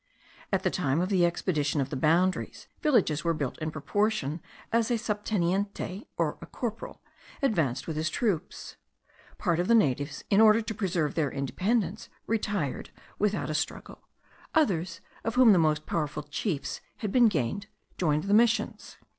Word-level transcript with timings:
At 0.51 0.63
the 0.63 0.71
time 0.71 0.99
of 0.99 1.09
the 1.09 1.27
expedition 1.27 1.79
of 1.79 1.91
the 1.91 1.95
boundaries, 1.95 2.65
villages 2.81 3.23
were 3.23 3.35
built 3.35 3.59
in 3.59 3.69
proportion 3.69 4.41
as 4.73 4.89
a 4.89 4.95
subteniente, 4.95 6.07
or 6.17 6.39
a 6.41 6.47
corporal, 6.47 7.03
advanced 7.43 7.85
with 7.85 7.97
his 7.97 8.09
troops. 8.09 8.77
Part 9.37 9.59
of 9.59 9.67
the 9.67 9.75
natives, 9.75 10.23
in 10.31 10.41
order 10.41 10.59
to 10.63 10.73
preserve 10.73 11.13
their 11.13 11.29
independence, 11.31 12.09
retired 12.25 12.89
without 13.19 13.51
a 13.51 13.53
struggle; 13.53 14.07
others, 14.55 15.01
of 15.23 15.35
whom 15.35 15.53
the 15.53 15.59
most 15.59 15.85
powerful 15.85 16.23
chiefs 16.23 16.81
had 16.97 17.11
been 17.11 17.27
gained, 17.27 17.67
joined 17.99 18.23
the 18.23 18.33
missions. 18.33 18.97